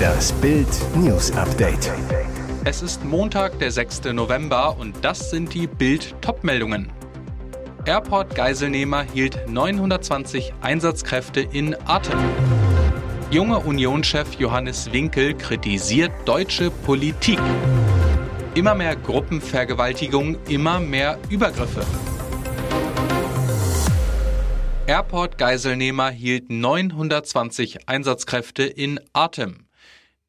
Das 0.00 0.32
Bild 0.34 0.68
News 0.94 1.32
Update. 1.32 1.90
Es 2.64 2.80
ist 2.80 3.04
Montag, 3.04 3.58
der 3.58 3.72
6. 3.72 4.04
November 4.12 4.76
und 4.78 4.94
das 5.04 5.30
sind 5.30 5.52
die 5.54 5.66
Bild 5.66 6.14
Topmeldungen. 6.20 6.92
Airport 7.84 8.36
Geiselnehmer 8.36 9.02
hielt 9.02 9.48
920 9.48 10.54
Einsatzkräfte 10.60 11.40
in 11.40 11.74
Atem. 11.86 12.18
Junger 13.32 13.66
Unionschef 13.66 14.34
Johannes 14.34 14.92
Winkel 14.92 15.34
kritisiert 15.34 16.12
deutsche 16.24 16.70
Politik. 16.70 17.40
Immer 18.54 18.76
mehr 18.76 18.94
Gruppenvergewaltigung, 18.94 20.36
immer 20.48 20.78
mehr 20.78 21.18
Übergriffe. 21.28 21.84
Airport-Geiselnehmer 24.92 26.10
hielt 26.10 26.50
920 26.50 27.88
Einsatzkräfte 27.88 28.64
in 28.64 29.00
Atem. 29.14 29.64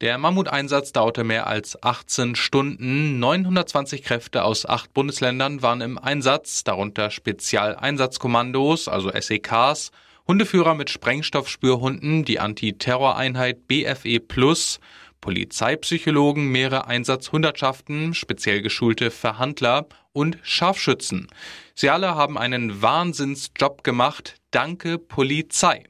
Der 0.00 0.16
Mammuteinsatz 0.16 0.90
dauerte 0.92 1.22
mehr 1.22 1.46
als 1.46 1.82
18 1.82 2.34
Stunden. 2.34 3.18
920 3.18 4.02
Kräfte 4.02 4.42
aus 4.42 4.64
acht 4.64 4.94
Bundesländern 4.94 5.60
waren 5.60 5.82
im 5.82 5.98
Einsatz, 5.98 6.64
darunter 6.64 7.10
Spezialeinsatzkommandos, 7.10 8.88
also 8.88 9.10
SEKs, 9.10 9.90
Hundeführer 10.26 10.72
mit 10.72 10.88
Sprengstoffspürhunden, 10.88 12.24
die 12.24 12.40
Antiterroreinheit 12.40 13.68
BFE 13.68 14.18
Plus, 14.18 14.80
Polizeipsychologen, 15.20 16.48
mehrere 16.48 16.86
Einsatzhundertschaften, 16.86 18.14
speziell 18.14 18.62
geschulte 18.62 19.10
Verhandler 19.10 19.88
und 20.14 20.38
Scharfschützen. 20.42 21.28
Sie 21.74 21.90
alle 21.90 22.14
haben 22.14 22.38
einen 22.38 22.80
Wahnsinnsjob 22.80 23.84
gemacht. 23.84 24.36
Danke 24.54 24.98
Polizei. 24.98 25.82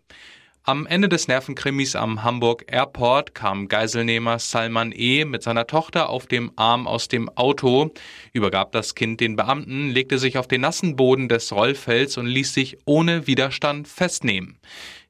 Am 0.62 0.86
Ende 0.86 1.10
des 1.10 1.28
Nervenkrimis 1.28 1.96
am 1.96 2.22
Hamburg 2.22 2.64
Airport 2.66 3.34
kam 3.34 3.68
Geiselnehmer 3.68 4.38
Salman 4.38 4.90
E. 4.90 5.26
mit 5.26 5.42
seiner 5.42 5.66
Tochter 5.66 6.08
auf 6.08 6.26
dem 6.26 6.50
Arm 6.56 6.86
aus 6.86 7.08
dem 7.08 7.28
Auto, 7.28 7.92
übergab 8.32 8.72
das 8.72 8.94
Kind 8.94 9.20
den 9.20 9.36
Beamten, 9.36 9.90
legte 9.90 10.18
sich 10.18 10.38
auf 10.38 10.48
den 10.48 10.62
nassen 10.62 10.96
Boden 10.96 11.28
des 11.28 11.52
Rollfelds 11.52 12.16
und 12.16 12.24
ließ 12.24 12.54
sich 12.54 12.78
ohne 12.86 13.26
Widerstand 13.26 13.86
festnehmen. 13.86 14.58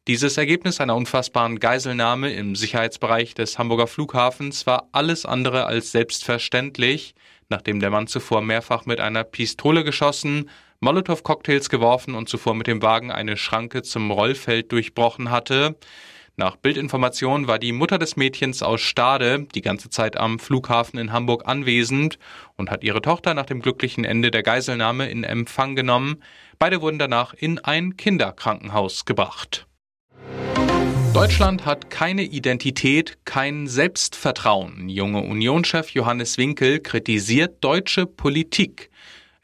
Dieses 0.08 0.36
Ergebnis 0.36 0.80
einer 0.80 0.96
unfassbaren 0.96 1.60
Geiselnahme 1.60 2.32
im 2.32 2.56
Sicherheitsbereich 2.56 3.34
des 3.34 3.56
Hamburger 3.56 3.86
Flughafens 3.86 4.66
war 4.66 4.88
alles 4.90 5.26
andere 5.26 5.66
als 5.66 5.92
selbstverständlich, 5.92 7.14
nachdem 7.50 7.78
der 7.78 7.90
Mann 7.90 8.08
zuvor 8.08 8.42
mehrfach 8.42 8.84
mit 8.84 8.98
einer 8.98 9.22
Pistole 9.22 9.84
geschossen, 9.84 10.50
Molotow-Cocktails 10.80 11.68
geworfen 11.68 12.14
und 12.14 12.28
zuvor 12.28 12.54
mit 12.54 12.66
dem 12.66 12.82
Wagen 12.82 13.10
eine 13.10 13.36
Schranke 13.36 13.82
zum 13.82 14.10
Rollfeld 14.10 14.72
durchbrochen 14.72 15.30
hatte. 15.30 15.76
Nach 16.36 16.56
Bildinformation 16.56 17.46
war 17.46 17.60
die 17.60 17.70
Mutter 17.70 17.96
des 17.96 18.16
Mädchens 18.16 18.62
aus 18.64 18.80
Stade 18.80 19.46
die 19.54 19.62
ganze 19.62 19.88
Zeit 19.88 20.16
am 20.16 20.40
Flughafen 20.40 20.98
in 20.98 21.12
Hamburg 21.12 21.46
anwesend 21.46 22.18
und 22.56 22.72
hat 22.72 22.82
ihre 22.82 23.02
Tochter 23.02 23.34
nach 23.34 23.46
dem 23.46 23.62
glücklichen 23.62 24.04
Ende 24.04 24.32
der 24.32 24.42
Geiselnahme 24.42 25.08
in 25.08 25.22
Empfang 25.22 25.76
genommen. 25.76 26.22
Beide 26.58 26.80
wurden 26.80 26.98
danach 26.98 27.34
in 27.34 27.60
ein 27.60 27.96
Kinderkrankenhaus 27.96 29.04
gebracht. 29.04 29.68
Deutschland 31.14 31.64
hat 31.64 31.90
keine 31.90 32.24
Identität, 32.24 33.18
kein 33.24 33.68
Selbstvertrauen. 33.68 34.88
Junge 34.88 35.20
Unionschef 35.20 35.90
Johannes 35.90 36.38
Winkel 36.38 36.80
kritisiert 36.80 37.62
deutsche 37.62 38.06
Politik. 38.06 38.90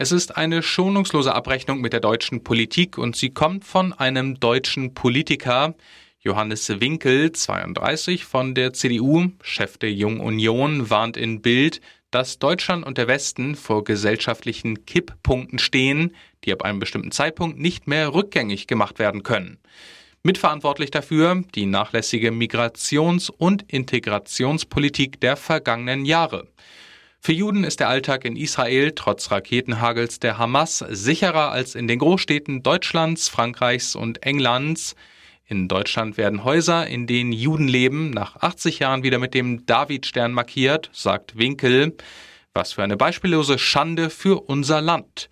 Es 0.03 0.12
ist 0.12 0.39
eine 0.39 0.62
schonungslose 0.62 1.34
Abrechnung 1.34 1.83
mit 1.83 1.93
der 1.93 2.01
deutschen 2.01 2.43
Politik 2.43 2.97
und 2.97 3.17
sie 3.17 3.34
kommt 3.34 3.67
von 3.67 3.93
einem 3.93 4.41
deutschen 4.41 4.95
Politiker. 4.95 5.75
Johannes 6.20 6.81
Winkel, 6.81 7.33
32 7.33 8.25
von 8.25 8.55
der 8.55 8.73
CDU, 8.73 9.27
Chef 9.42 9.77
der 9.77 9.92
Jungen 9.92 10.20
Union, 10.20 10.89
warnt 10.89 11.19
in 11.19 11.42
Bild, 11.42 11.83
dass 12.11 12.39
Deutschland 12.39 12.87
und 12.87 12.97
der 12.97 13.09
Westen 13.09 13.57
vor 13.57 13.84
gesellschaftlichen 13.84 14.86
Kipppunkten 14.86 15.58
stehen, 15.58 16.17
die 16.45 16.53
ab 16.55 16.63
einem 16.63 16.79
bestimmten 16.79 17.13
Zeitpunkt 17.13 17.58
nicht 17.58 17.86
mehr 17.86 18.14
rückgängig 18.14 18.67
gemacht 18.67 18.98
werden 18.98 19.23
können. 19.23 19.58
Mitverantwortlich 20.23 20.91
dafür 20.91 21.45
die 21.55 21.67
nachlässige 21.67 22.30
Migrations- 22.30 23.30
und 23.30 23.70
Integrationspolitik 23.70 25.20
der 25.20 25.36
vergangenen 25.36 26.07
Jahre. 26.07 26.48
Für 27.23 27.33
Juden 27.33 27.64
ist 27.64 27.81
der 27.81 27.91
Alltag 27.91 28.25
in 28.25 28.35
Israel 28.35 28.92
trotz 28.95 29.31
Raketenhagels 29.31 30.20
der 30.20 30.39
Hamas 30.39 30.79
sicherer 30.79 31.53
als 31.53 31.75
in 31.75 31.86
den 31.86 31.98
Großstädten 31.98 32.63
Deutschlands, 32.63 33.29
Frankreichs 33.29 33.95
und 33.95 34.23
Englands. 34.23 34.97
In 35.47 35.69
Deutschland 35.69 36.17
werden 36.17 36.45
Häuser, 36.45 36.86
in 36.86 37.07
denen 37.07 37.33
Juden 37.33 37.69
leben, 37.69 38.09
nach 38.09 38.36
80 38.36 38.79
Jahren 38.79 39.03
wieder 39.03 39.19
mit 39.19 39.35
dem 39.35 39.67
Davidstern 39.67 40.33
markiert, 40.33 40.89
sagt 40.95 41.36
Winkel. 41.36 41.95
Was 42.55 42.73
für 42.73 42.83
eine 42.83 42.97
beispiellose 42.97 43.59
Schande 43.59 44.09
für 44.09 44.41
unser 44.41 44.80
Land. 44.80 45.29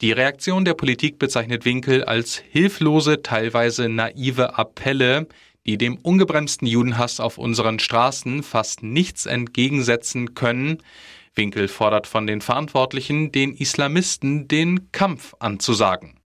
Die 0.00 0.12
Reaktion 0.12 0.64
der 0.64 0.74
Politik 0.74 1.18
bezeichnet 1.18 1.64
Winkel 1.64 2.04
als 2.04 2.36
hilflose, 2.36 3.20
teilweise 3.20 3.88
naive 3.88 4.56
Appelle, 4.56 5.26
die 5.66 5.76
dem 5.76 5.96
ungebremsten 5.96 6.68
Judenhass 6.68 7.18
auf 7.18 7.36
unseren 7.36 7.80
Straßen 7.80 8.44
fast 8.44 8.84
nichts 8.84 9.26
entgegensetzen 9.26 10.34
können. 10.34 10.78
Winkel 11.34 11.68
fordert 11.68 12.06
von 12.06 12.26
den 12.26 12.40
Verantwortlichen, 12.40 13.32
den 13.32 13.54
Islamisten 13.54 14.48
den 14.48 14.92
Kampf 14.92 15.34
anzusagen. 15.38 16.20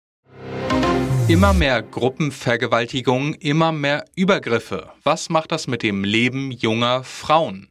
Immer 1.29 1.55
mehr 1.55 1.83
Gruppenvergewaltigung, 1.83 3.35
immer 3.35 3.73
mehr 3.73 4.05
Übergriffe. 4.15 4.91
Was 5.03 5.31
macht 5.31 5.53
das 5.53 5.67
mit 5.67 5.83
dem 5.83 6.05
Leben 6.05 6.51
junger 6.51 7.05
Frauen? 7.05 7.69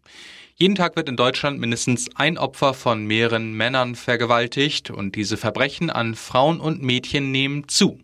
Jeden 0.56 0.75
Tag 0.75 0.96
wird 0.96 1.09
in 1.09 1.18
Deutschland 1.18 1.59
mindestens 1.59 2.08
ein 2.16 2.38
Opfer 2.38 2.74
von 2.74 3.06
mehreren 3.06 3.53
Männern 3.53 3.96
vergewaltigt 3.96 4.90
und 4.90 5.16
diese 5.16 5.38
Verbrechen 5.38 5.90
an 5.90 6.16
Frauen 6.16 6.59
und 6.59 6.81
Mädchen 6.81 7.31
nehmen 7.31 7.68
zu. 7.68 8.00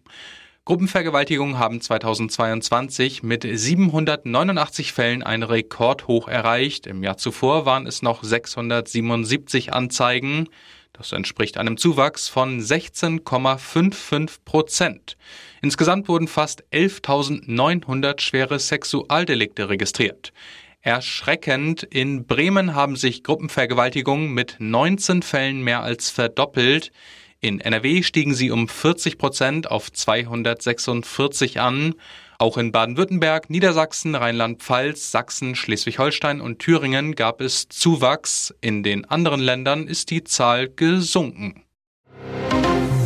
Gruppenvergewaltigungen 0.67 1.57
haben 1.59 1.79
2022 1.79 3.23
mit 3.23 3.47
789 3.50 4.91
Fällen 4.91 5.23
einen 5.23 5.44
Rekordhoch 5.44 6.28
erreicht. 6.28 6.88
Im 6.88 7.03
Jahr 7.03 7.16
zuvor 7.16 7.66
waren 7.66 7.88
es 7.88 8.01
noch 8.01 8.22
677 8.22 9.72
Anzeigen. 9.72 10.50
Das 10.91 11.13
entspricht 11.13 11.57
einem 11.57 11.78
Zuwachs 11.78 12.28
von 12.28 12.59
16,55 12.59 14.39
Prozent. 14.44 15.16
Insgesamt 15.61 16.09
wurden 16.09 16.28
fast 16.28 16.66
11.900 16.73 18.19
schwere 18.19 18.59
Sexualdelikte 18.59 19.69
registriert. 19.69 20.34
Erschreckend, 20.81 21.84
in 21.84 22.25
Bremen 22.25 22.75
haben 22.75 22.97
sich 22.97 23.23
Gruppenvergewaltigungen 23.23 24.34
mit 24.34 24.57
19 24.59 25.22
Fällen 25.22 25.61
mehr 25.61 25.84
als 25.84 26.09
verdoppelt. 26.09 26.91
In 27.40 27.59
NRW 27.59 28.02
stiegen 28.02 28.34
sie 28.34 28.50
um 28.50 28.68
40 28.68 29.20
Prozent 29.20 29.70
auf 29.70 29.92
246 29.92 31.59
an. 31.59 31.94
Auch 32.40 32.58
in 32.58 32.72
Baden-Württemberg, 32.72 33.50
Niedersachsen, 33.50 34.16
Rheinland-Pfalz, 34.16 35.12
Sachsen, 35.12 35.56
Schleswig-Holstein 35.56 36.42
und 36.42 36.59
Thüringen 36.59 37.16
gab 37.16 37.42
es 37.42 37.70
Zuwachs. 37.70 38.53
In 38.62 38.81
den 38.81 39.06
anderen 39.06 39.40
Ländern 39.40 39.88
ist 39.88 40.09
die 40.09 40.24
Zahl 40.24 40.68
gesunken. 40.70 41.64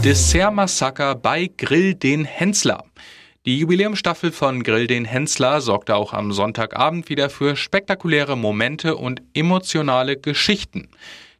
Dessert-Massaker 0.04 1.16
bei 1.16 1.50
Grill 1.58 1.96
den 1.96 2.26
Hensler. 2.26 2.86
Die 3.46 3.58
Jubiläumstaffel 3.60 4.32
von 4.32 4.64
Grill 4.64 4.88
den 4.88 5.04
Hensler 5.04 5.62
sorgte 5.62 5.96
auch 5.96 6.14
am 6.14 6.32
Sonntagabend 6.32 7.10
wieder 7.10 7.30
für 7.30 7.56
spektakuläre 7.56 8.38
Momente 8.38 8.96
und 8.96 9.22
emotionale 9.34 10.16
Geschichten. 10.16 10.90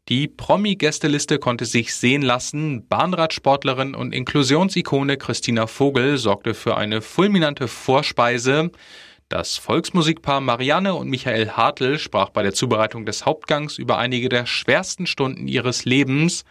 Die 0.10 0.28
Promi-Gästeliste 0.28 1.38
konnte 1.38 1.66
sich 1.66 1.94
sehen 1.94 2.24
lassen. 2.24 2.88
Bahnradsportlerin 2.88 3.96
und 3.96 4.14
Inklusionsikone 4.14 5.18
Christina 5.18 5.68
Vogel 5.68 6.18
sorgte 6.18 6.54
für 6.54 6.76
eine 6.76 7.02
fulminante 7.02 7.68
Vorspeise. 7.68 8.72
Das 9.30 9.58
Volksmusikpaar 9.58 10.42
Marianne 10.42 10.96
und 10.96 11.08
Michael 11.08 11.52
Hartl 11.52 12.00
sprach 12.00 12.30
bei 12.32 12.44
der 12.44 12.54
Zubereitung 12.54 13.06
des 13.06 13.26
Hauptgangs 13.26 13.78
über 13.78 13.98
einige 13.98 14.28
der 14.28 14.46
schwersten 14.46 15.06
Stunden 15.06 15.48
ihres 15.48 15.86
Lebens. 15.86 16.44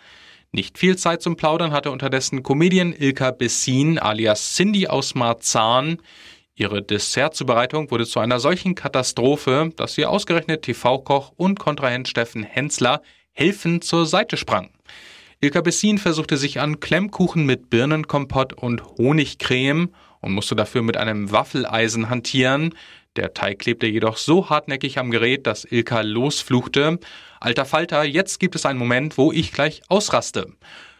Nicht 0.52 0.78
viel 0.78 0.96
Zeit 0.96 1.20
zum 1.20 1.36
Plaudern 1.36 1.72
hatte 1.72 1.90
unterdessen 1.90 2.42
Comedian 2.42 2.92
Ilka 2.92 3.32
Bessin 3.32 3.98
alias 3.98 4.54
Cindy 4.54 4.86
aus 4.86 5.14
Marzahn. 5.14 5.98
Ihre 6.54 6.82
Dessertzubereitung 6.82 7.90
wurde 7.90 8.06
zu 8.06 8.20
einer 8.20 8.40
solchen 8.40 8.74
Katastrophe, 8.74 9.72
dass 9.76 9.94
sie 9.94 10.06
ausgerechnet 10.06 10.62
TV-Koch 10.62 11.32
und 11.36 11.58
Kontrahent 11.58 12.08
Steffen 12.08 12.42
Hensler 12.42 13.02
helfend 13.40 13.84
zur 13.84 14.04
Seite 14.04 14.36
sprang. 14.36 14.68
Ilka 15.40 15.62
Bessin 15.62 15.96
versuchte 15.96 16.36
sich 16.36 16.60
an 16.60 16.78
Klemmkuchen 16.78 17.46
mit 17.46 17.70
Birnenkompott 17.70 18.52
und 18.52 18.84
Honigcreme 18.98 19.88
und 20.20 20.32
musste 20.32 20.54
dafür 20.54 20.82
mit 20.82 20.98
einem 20.98 21.32
Waffeleisen 21.32 22.10
hantieren. 22.10 22.74
Der 23.16 23.32
Teig 23.32 23.60
klebte 23.60 23.86
jedoch 23.86 24.18
so 24.18 24.50
hartnäckig 24.50 24.98
am 24.98 25.10
Gerät, 25.10 25.46
dass 25.46 25.64
Ilka 25.64 26.02
losfluchte. 26.02 26.98
Alter 27.40 27.64
Falter, 27.64 28.04
jetzt 28.04 28.40
gibt 28.40 28.54
es 28.56 28.66
einen 28.66 28.78
Moment, 28.78 29.16
wo 29.16 29.32
ich 29.32 29.52
gleich 29.52 29.80
ausraste. 29.88 30.52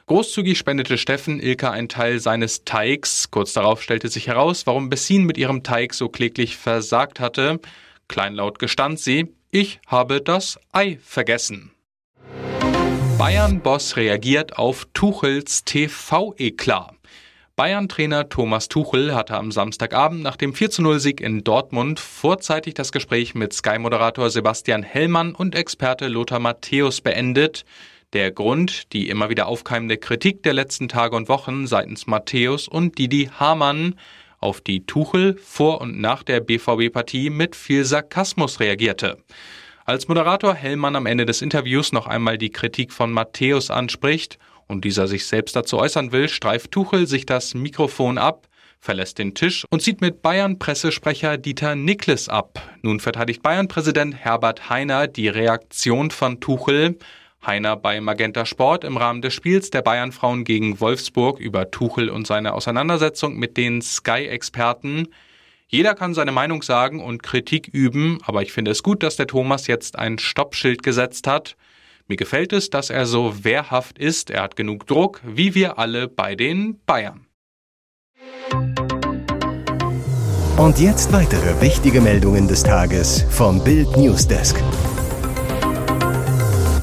Großzügig 0.07 0.57
spendete 0.57 0.97
Steffen 0.97 1.41
Ilka 1.41 1.71
einen 1.71 1.91
Teil 1.91 2.21
seines 2.21 2.65
Teigs. 2.65 3.31
Kurz 3.31 3.53
darauf 3.53 3.83
stellte 3.83 4.09
sich 4.09 4.29
heraus, 4.29 4.67
warum 4.67 4.89
Bessin 4.89 5.25
mit 5.25 5.37
ihrem 5.37 5.63
Teig 5.63 5.93
so 5.93 6.09
kläglich 6.09 6.57
versagt 6.57 7.21
hatte. 7.21 7.61
Kleinlaut 8.09 8.59
gestand 8.59 8.99
sie, 8.99 9.35
ich 9.51 9.81
habe 9.87 10.23
das 10.23 10.59
Ei 10.73 10.99
vergessen. 11.03 11.73
Bayern-Boss 13.21 13.99
reagiert 13.99 14.57
auf 14.57 14.89
Tuchels 14.95 15.67
TV-Eklat. 15.67 16.95
Bayern-Trainer 17.55 18.31
Thomas 18.31 18.69
Tuchel 18.69 19.15
hatte 19.15 19.37
am 19.37 19.53
Samstagabend 19.53 20.23
nach 20.23 20.37
dem 20.37 20.55
4-0-Sieg 20.55 21.21
in 21.21 21.45
Dortmund 21.45 22.01
vorzeitig 22.01 22.73
das 22.73 22.93
Gespräch 22.93 23.35
mit 23.35 23.53
Sky-Moderator 23.53 24.31
Sebastian 24.31 24.83
Hellmann 24.83 25.35
und 25.35 25.55
Experte 25.55 26.09
Lothar 26.09 26.39
Matthäus 26.39 27.03
beendet. 27.03 27.67
Der 28.15 28.31
Grund, 28.31 28.91
die 28.95 29.11
immer 29.11 29.29
wieder 29.29 29.49
aufkeimende 29.49 29.99
Kritik 29.99 30.43
der 30.43 30.55
letzten 30.55 30.89
Tage 30.89 31.15
und 31.15 31.29
Wochen 31.29 31.67
seitens 31.67 32.07
Matthäus 32.07 32.69
und 32.69 32.97
Didi 32.97 33.29
Hamann, 33.39 33.97
auf 34.39 34.63
die 34.63 34.87
Tuchel 34.87 35.37
vor 35.37 35.83
und 35.83 36.01
nach 36.01 36.23
der 36.23 36.41
BVB-Partie 36.41 37.29
mit 37.29 37.55
viel 37.55 37.85
Sarkasmus 37.85 38.61
reagierte. 38.61 39.19
Als 39.91 40.07
Moderator 40.07 40.55
Hellmann 40.55 40.95
am 40.95 41.07
Ende 41.07 41.27
des 41.27 41.43
Interviews 41.43 41.91
noch 41.91 42.07
einmal 42.07 42.39
die 42.39 42.51
Kritik 42.51 42.93
von 42.93 43.11
Matthäus 43.11 43.73
anspricht 43.73 44.39
und 44.69 44.85
dieser 44.85 45.09
sich 45.09 45.27
selbst 45.27 45.57
dazu 45.57 45.81
äußern 45.81 46.13
will, 46.13 46.29
streift 46.29 46.71
Tuchel 46.71 47.09
sich 47.09 47.27
das 47.27 47.55
Mikrofon 47.55 48.17
ab, 48.17 48.47
verlässt 48.79 49.19
den 49.19 49.35
Tisch 49.35 49.67
und 49.69 49.83
zieht 49.83 50.01
mit 50.01 50.23
Bayern-Pressesprecher 50.23 51.39
Dieter 51.39 51.75
Niklas 51.75 52.29
ab. 52.29 52.63
Nun 52.83 53.01
verteidigt 53.01 53.43
Bayern-Präsident 53.43 54.15
Herbert 54.15 54.71
Heiner 54.71 55.09
die 55.09 55.27
Reaktion 55.27 56.13
von 56.13 56.39
Tuchel. 56.39 56.97
Heiner 57.45 57.75
bei 57.75 58.01
Magenta 58.01 58.47
Sport 58.47 58.85
im 58.85 58.97
Rahmen 58.97 59.23
des 59.23 59.35
Spiels 59.35 59.71
der 59.71 59.83
Bayern-Frauen 59.83 60.45
gegen 60.45 60.79
Wolfsburg 60.79 61.41
über 61.41 61.69
Tuchel 61.73 62.11
und 62.11 62.29
seine 62.29 62.55
Auseinandersetzung 62.55 63.37
mit 63.37 63.57
den 63.57 63.83
Sky-Experten. 63.83 65.09
Jeder 65.73 65.95
kann 65.95 66.15
seine 66.15 66.33
Meinung 66.33 66.63
sagen 66.63 67.01
und 67.01 67.23
Kritik 67.23 67.69
üben, 67.69 68.19
aber 68.25 68.43
ich 68.43 68.53
finde 68.53 68.73
es 68.73 68.83
gut, 68.83 69.05
dass 69.05 69.15
der 69.15 69.29
Thomas 69.29 69.69
jetzt 69.69 69.97
ein 69.97 70.19
Stoppschild 70.19 70.83
gesetzt 70.83 71.29
hat. 71.29 71.57
Mir 72.09 72.17
gefällt 72.17 72.53
es, 72.53 72.71
dass 72.71 72.91
er 72.91 73.07
so 73.07 73.45
wehrhaft 73.45 73.97
ist, 73.97 74.31
er 74.31 74.43
hat 74.43 74.57
genug 74.57 74.89
Druck, 74.89 75.21
wie 75.25 75.55
wir 75.55 75.79
alle 75.79 76.09
bei 76.09 76.35
den 76.35 76.81
Bayern. 76.87 77.27
Und 80.57 80.81
jetzt 80.81 81.13
weitere 81.13 81.61
wichtige 81.61 82.01
Meldungen 82.01 82.49
des 82.49 82.65
Tages 82.65 83.25
vom 83.31 83.63
Bild 83.63 83.97
Newsdesk. 83.97 84.61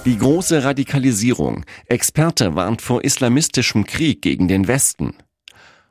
Die 0.06 0.18
große 0.18 0.64
Radikalisierung. 0.64 1.66
Experte 1.88 2.56
warnt 2.56 2.82
vor 2.82 3.04
islamistischem 3.04 3.86
Krieg 3.86 4.22
gegen 4.22 4.48
den 4.48 4.70
Westen. 4.70 5.14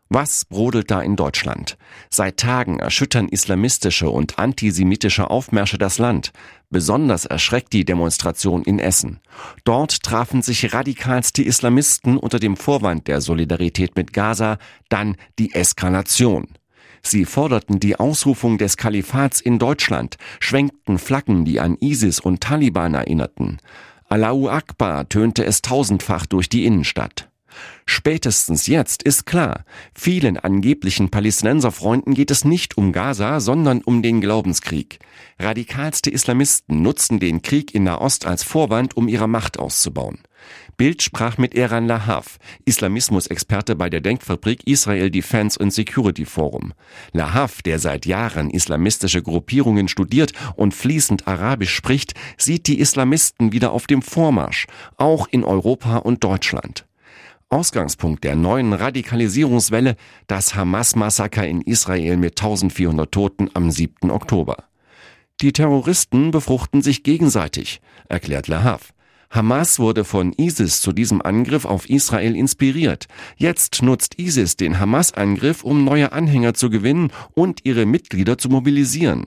Was 0.08 0.44
brodelt 0.44 0.90
da 0.92 1.02
in 1.02 1.16
Deutschland? 1.16 1.76
Seit 2.10 2.36
Tagen 2.36 2.78
erschüttern 2.78 3.28
islamistische 3.28 4.08
und 4.08 4.38
antisemitische 4.38 5.30
Aufmärsche 5.30 5.78
das 5.78 5.98
Land. 5.98 6.32
Besonders 6.70 7.24
erschreckt 7.24 7.72
die 7.72 7.84
Demonstration 7.84 8.62
in 8.62 8.78
Essen. 8.78 9.18
Dort 9.64 10.04
trafen 10.04 10.42
sich 10.42 10.72
radikalste 10.72 11.42
Islamisten 11.42 12.18
unter 12.18 12.38
dem 12.38 12.56
Vorwand 12.56 13.08
der 13.08 13.20
Solidarität 13.20 13.96
mit 13.96 14.12
Gaza, 14.12 14.58
dann 14.88 15.16
die 15.40 15.52
Eskalation. 15.54 16.46
Sie 17.02 17.24
forderten 17.24 17.80
die 17.80 17.96
Ausrufung 17.98 18.58
des 18.58 18.76
Kalifats 18.76 19.40
in 19.40 19.58
Deutschland, 19.58 20.16
schwenkten 20.38 20.98
Flaggen, 20.98 21.44
die 21.44 21.60
an 21.60 21.76
ISIS 21.80 22.20
und 22.20 22.40
Taliban 22.40 22.94
erinnerten. 22.94 23.58
Allahu 24.08 24.48
Akbar 24.48 25.08
tönte 25.08 25.44
es 25.44 25.62
tausendfach 25.62 26.26
durch 26.26 26.48
die 26.48 26.64
Innenstadt. 26.64 27.28
Spätestens 27.86 28.66
jetzt 28.66 29.02
ist 29.02 29.26
klar, 29.26 29.64
vielen 29.94 30.36
angeblichen 30.36 31.10
Palästinenserfreunden 31.10 32.14
geht 32.14 32.30
es 32.30 32.44
nicht 32.44 32.76
um 32.76 32.92
Gaza, 32.92 33.40
sondern 33.40 33.82
um 33.82 34.02
den 34.02 34.20
Glaubenskrieg. 34.20 34.98
Radikalste 35.38 36.10
Islamisten 36.10 36.82
nutzen 36.82 37.20
den 37.20 37.42
Krieg 37.42 37.74
in 37.74 37.84
Nahost 37.84 38.26
als 38.26 38.42
Vorwand, 38.42 38.96
um 38.96 39.08
ihre 39.08 39.28
Macht 39.28 39.58
auszubauen. 39.58 40.18
Bild 40.76 41.02
sprach 41.02 41.38
mit 41.38 41.54
Eran 41.54 41.86
Lahav, 41.86 42.38
Islamismusexperte 42.64 43.76
bei 43.76 43.88
der 43.88 44.00
Denkfabrik 44.00 44.66
Israel 44.66 45.10
Defense 45.10 45.58
and 45.58 45.72
Security 45.72 46.24
Forum. 46.24 46.74
Lahav, 47.12 47.62
der 47.62 47.78
seit 47.78 48.04
Jahren 48.04 48.50
islamistische 48.50 49.22
Gruppierungen 49.22 49.88
studiert 49.88 50.32
und 50.54 50.74
fließend 50.74 51.26
Arabisch 51.26 51.74
spricht, 51.74 52.14
sieht 52.36 52.66
die 52.66 52.78
Islamisten 52.78 53.52
wieder 53.52 53.72
auf 53.72 53.86
dem 53.86 54.02
Vormarsch, 54.02 54.66
auch 54.96 55.26
in 55.30 55.44
Europa 55.44 55.98
und 55.98 56.22
Deutschland. 56.24 56.86
Ausgangspunkt 57.48 58.24
der 58.24 58.34
neuen 58.34 58.72
Radikalisierungswelle 58.72 59.96
das 60.26 60.54
Hamas-Massaker 60.56 61.46
in 61.46 61.60
Israel 61.60 62.16
mit 62.16 62.40
1400 62.40 63.12
Toten 63.12 63.50
am 63.54 63.70
7. 63.70 64.10
Oktober. 64.10 64.64
Die 65.40 65.52
Terroristen 65.52 66.32
befruchten 66.32 66.82
sich 66.82 67.02
gegenseitig, 67.02 67.80
erklärt 68.08 68.48
Lahav. 68.48 68.92
Hamas 69.30 69.78
wurde 69.78 70.04
von 70.04 70.32
ISIS 70.32 70.80
zu 70.80 70.92
diesem 70.92 71.20
Angriff 71.20 71.64
auf 71.64 71.90
Israel 71.90 72.34
inspiriert. 72.34 73.06
Jetzt 73.36 73.82
nutzt 73.82 74.18
ISIS 74.18 74.56
den 74.56 74.80
Hamas-Angriff, 74.80 75.62
um 75.62 75.84
neue 75.84 76.12
Anhänger 76.12 76.54
zu 76.54 76.70
gewinnen 76.70 77.12
und 77.34 77.60
ihre 77.64 77.86
Mitglieder 77.86 78.38
zu 78.38 78.48
mobilisieren. 78.48 79.26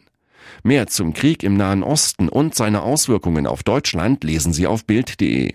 Mehr 0.64 0.88
zum 0.88 1.14
Krieg 1.14 1.44
im 1.44 1.56
Nahen 1.56 1.84
Osten 1.84 2.28
und 2.28 2.56
seine 2.56 2.82
Auswirkungen 2.82 3.46
auf 3.46 3.64
Deutschland 3.64 4.24
lesen 4.24 4.52
Sie 4.52 4.68
auf 4.68 4.86
Bild.de. 4.86 5.54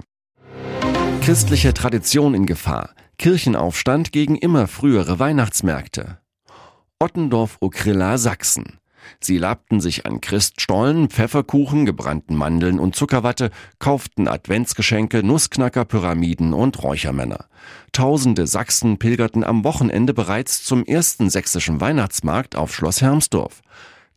Christliche 1.24 1.72
Tradition 1.72 2.34
in 2.34 2.44
Gefahr. 2.44 2.90
Kirchenaufstand 3.16 4.12
gegen 4.12 4.36
immer 4.36 4.68
frühere 4.68 5.18
Weihnachtsmärkte. 5.18 6.18
Ottendorf-Okrilla, 6.98 8.18
Sachsen. 8.18 8.78
Sie 9.20 9.38
labten 9.38 9.80
sich 9.80 10.04
an 10.04 10.20
Christstollen, 10.20 11.08
Pfefferkuchen, 11.08 11.86
gebrannten 11.86 12.36
Mandeln 12.36 12.78
und 12.78 12.94
Zuckerwatte, 12.94 13.52
kauften 13.78 14.28
Adventsgeschenke, 14.28 15.22
Nussknacker, 15.22 15.86
Pyramiden 15.86 16.52
und 16.52 16.82
Räuchermänner. 16.82 17.46
Tausende 17.92 18.46
Sachsen 18.46 18.98
pilgerten 18.98 19.44
am 19.44 19.64
Wochenende 19.64 20.12
bereits 20.12 20.62
zum 20.62 20.84
ersten 20.84 21.30
sächsischen 21.30 21.80
Weihnachtsmarkt 21.80 22.54
auf 22.54 22.74
Schloss 22.74 23.00
Hermsdorf. 23.00 23.62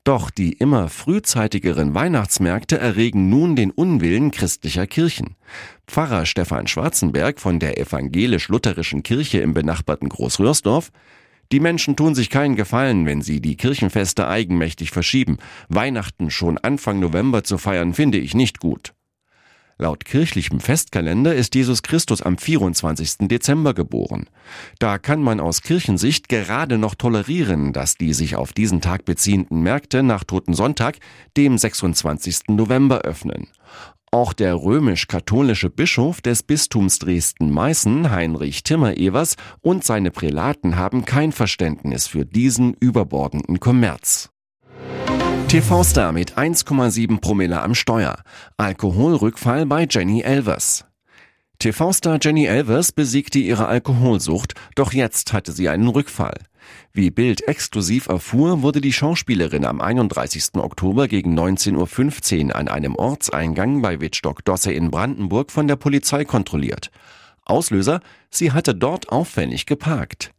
Doch 0.07 0.29
die 0.29 0.53
immer 0.53 0.87
frühzeitigeren 0.87 1.93
Weihnachtsmärkte 1.93 2.77
erregen 2.77 3.27
nun 3.27 3.57
den 3.57 3.71
Unwillen 3.71 4.31
christlicher 4.31 4.87
Kirchen. 4.87 5.35
Pfarrer 5.85 6.25
Stefan 6.25 6.67
Schwarzenberg 6.67 7.41
von 7.41 7.59
der 7.59 7.77
evangelisch-lutherischen 7.77 9.03
Kirche 9.03 9.39
im 9.39 9.53
benachbarten 9.53 10.07
Großröhrsdorf 10.07 10.93
die 11.51 11.59
Menschen 11.59 11.97
tun 11.97 12.15
sich 12.15 12.29
keinen 12.29 12.55
Gefallen, 12.55 13.05
wenn 13.05 13.21
sie 13.21 13.41
die 13.41 13.55
Kirchenfeste 13.55 14.27
eigenmächtig 14.27 14.91
verschieben. 14.91 15.37
Weihnachten 15.69 16.29
schon 16.29 16.57
Anfang 16.57 16.99
November 16.99 17.43
zu 17.43 17.57
feiern, 17.57 17.93
finde 17.93 18.17
ich 18.17 18.33
nicht 18.33 18.59
gut. 18.59 18.93
Laut 19.79 20.05
kirchlichem 20.05 20.59
Festkalender 20.59 21.35
ist 21.35 21.53
Jesus 21.53 21.83
Christus 21.83 22.23
am 22.23 22.39
24. 22.39 23.27
Dezember 23.27 23.75
geboren. 23.75 24.27
Da 24.79 24.97
kann 24.97 25.21
man 25.21 25.39
aus 25.39 25.61
Kirchensicht 25.61 26.29
gerade 26.29 26.79
noch 26.79 26.95
tolerieren, 26.95 27.73
dass 27.73 27.95
die 27.95 28.13
sich 28.13 28.35
auf 28.35 28.53
diesen 28.53 28.81
Tag 28.81 29.05
beziehenden 29.05 29.61
Märkte 29.61 30.01
nach 30.01 30.23
Toten 30.23 30.55
Sonntag, 30.55 30.97
dem 31.37 31.59
26. 31.59 32.49
November, 32.49 33.01
öffnen. 33.01 33.49
Auch 34.09 34.33
der 34.33 34.55
römisch-katholische 34.55 35.69
Bischof 35.69 36.21
des 36.21 36.41
Bistums 36.41 36.97
Dresden-Meißen, 36.97 38.09
Heinrich 38.09 38.63
Timmer-Evers, 38.63 39.35
und 39.61 39.83
seine 39.83 40.09
Prälaten 40.09 40.77
haben 40.77 41.05
kein 41.05 41.31
Verständnis 41.31 42.07
für 42.07 42.25
diesen 42.25 42.73
überbordenden 42.79 43.59
Kommerz. 43.59 44.31
TV-Star 45.47 46.11
mit 46.11 46.37
1,7 46.37 47.21
Promille 47.21 47.61
am 47.61 47.73
Steuer. 47.73 48.21
Alkoholrückfall 48.57 49.65
bei 49.65 49.87
Jenny 49.89 50.19
Elvers. 50.19 50.83
TV-Star 51.59 52.19
Jenny 52.21 52.43
Elvers 52.47 52.91
besiegte 52.91 53.39
ihre 53.39 53.67
Alkoholsucht, 53.67 54.55
doch 54.75 54.91
jetzt 54.91 55.31
hatte 55.31 55.53
sie 55.53 55.69
einen 55.69 55.87
Rückfall. 55.87 56.37
Wie 56.91 57.11
Bild 57.11 57.47
exklusiv 57.47 58.09
erfuhr, 58.09 58.61
wurde 58.61 58.81
die 58.81 58.91
Schauspielerin 58.91 59.63
am 59.63 59.79
31. 59.79 60.55
Oktober 60.55 61.07
gegen 61.07 61.39
19.15 61.39 62.47
Uhr 62.47 62.55
an 62.57 62.67
einem 62.67 62.95
Ortseingang 62.95 63.81
bei 63.81 64.01
Wittstock-Dosse 64.01 64.73
in 64.73 64.91
Brandenburg 64.91 65.49
von 65.49 65.69
der 65.69 65.77
Polizei 65.77 66.25
kontrolliert. 66.25 66.91
Auslöser, 67.45 68.01
sie 68.29 68.51
hatte 68.51 68.75
dort 68.75 69.07
auffällig 69.07 69.65
geparkt. 69.65 70.33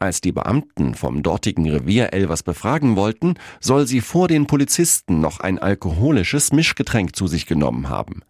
Als 0.00 0.20
die 0.20 0.30
Beamten 0.30 0.94
vom 0.94 1.24
dortigen 1.24 1.68
Revier 1.68 2.12
Elvers 2.12 2.44
befragen 2.44 2.94
wollten, 2.94 3.34
soll 3.58 3.88
sie 3.88 4.00
vor 4.00 4.28
den 4.28 4.46
Polizisten 4.46 5.20
noch 5.20 5.40
ein 5.40 5.58
alkoholisches 5.58 6.52
Mischgetränk 6.52 7.16
zu 7.16 7.26
sich 7.26 7.46
genommen 7.46 7.88
haben. 7.88 8.22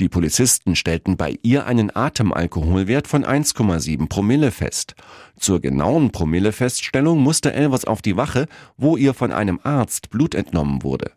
Die 0.00 0.10
Polizisten 0.10 0.76
stellten 0.76 1.16
bei 1.16 1.36
ihr 1.42 1.66
einen 1.66 1.96
Atemalkoholwert 1.96 3.08
von 3.08 3.24
1,7 3.24 4.06
Promille 4.10 4.50
fest. 4.50 4.96
Zur 5.38 5.62
genauen 5.62 6.12
Promillefeststellung 6.12 7.18
musste 7.20 7.54
Elvers 7.54 7.86
auf 7.86 8.02
die 8.02 8.18
Wache, 8.18 8.46
wo 8.76 8.98
ihr 8.98 9.14
von 9.14 9.32
einem 9.32 9.60
Arzt 9.62 10.10
Blut 10.10 10.34
entnommen 10.34 10.82
wurde. 10.82 11.12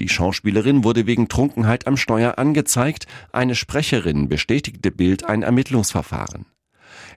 Die 0.00 0.08
Schauspielerin 0.08 0.82
wurde 0.82 1.06
wegen 1.06 1.28
Trunkenheit 1.28 1.86
am 1.86 1.96
Steuer 1.96 2.36
angezeigt, 2.38 3.06
eine 3.30 3.54
Sprecherin 3.54 4.28
bestätigte 4.28 4.90
Bild 4.90 5.24
ein 5.24 5.44
Ermittlungsverfahren. 5.44 6.46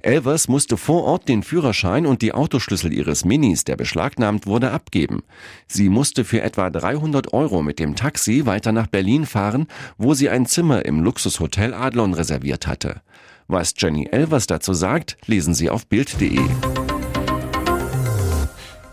Elvers 0.04 0.48
musste 0.48 0.78
vor 0.78 1.06
Ort 1.06 1.30
den 1.30 1.44
Führerschein 1.44 2.06
und 2.06 2.22
die 2.22 2.34
Autoschlüssel 2.34 2.92
ihres 2.92 3.24
Minis, 3.24 3.64
der 3.64 3.78
beschlagnahmt 3.78 4.46
wurde, 4.46 4.72
abgeben. 4.72 5.24
Sie 5.68 5.90
musste 5.90 6.26
für 6.26 6.42
etwa 6.42 6.70
300 6.70 7.34
Euro 7.34 7.62
mit 7.62 7.80
dem 7.80 7.96
Taxi 7.96 8.46
weiter 8.46 8.72
nach 8.72 8.88
Berlin 8.88 9.26
fahren, 9.26 9.68
wo 9.98 10.14
sie 10.14 10.30
ein 10.30 10.46
Zimmer 10.46 10.86
im 10.86 11.02
Luxushotel 11.02 11.74
Adlon 11.74 12.14
reserviert 12.14 12.68
hatte. 12.68 13.02
Was 13.48 13.74
Jenny 13.78 14.08
Elvers 14.12 14.48
dazu 14.48 14.74
sagt, 14.74 15.18
lesen 15.26 15.54
Sie 15.54 15.70
auf 15.70 15.88
Bild.de. 15.88 16.40